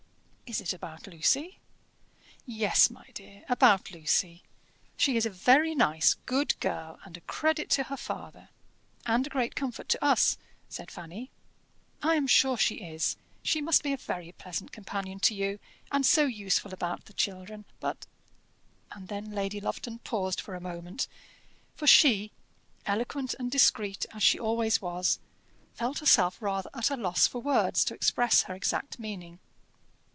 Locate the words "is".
0.53-0.59, 5.15-5.25, 12.83-13.15